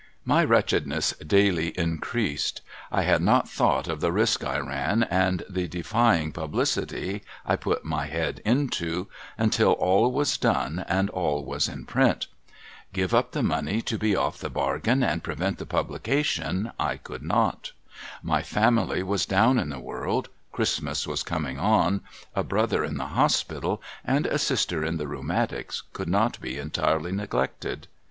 [0.25, 2.61] My wretchedness daily increased.
[2.91, 7.85] I had not thought of the risk I ran, and the defying publicity I put
[7.85, 12.25] my head into, until all was done, and all was in print.
[12.93, 17.21] Give up the money to be off the bargain and prevent the publication, I could
[17.21, 17.71] not.
[18.23, 22.01] My family was down in the world, Christmas was coming on,
[22.33, 27.11] a brother in the hospital and a sister in the rheumatics could not be entirely
[27.11, 27.87] neglected.